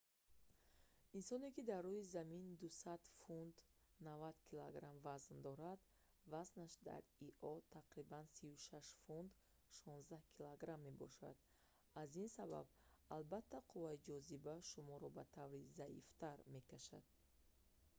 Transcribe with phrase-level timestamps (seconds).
[1.17, 3.55] инсоне ки дар рӯи замин 200 фунт
[4.07, 5.79] 90 кг вазн дорад
[6.31, 9.31] вазнаш дар ио тақрибан 36 фунт
[9.69, 10.61] 16 кг
[11.01, 11.37] мешавад.
[12.01, 12.67] аз ин сабаб
[13.15, 17.05] албатта қувваи ҷозиба шуморо ба таври заифтар мекашад